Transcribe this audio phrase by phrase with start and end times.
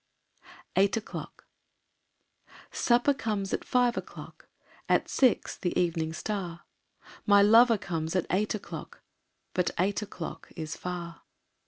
[0.75, 1.45] Eight O'Clock
[2.71, 4.47] Supper comes at five o'clock,
[4.89, 6.63] At six, the evening star,
[7.27, 9.03] My lover comes at eight o'clock
[9.53, 11.21] But eight o'clock is far.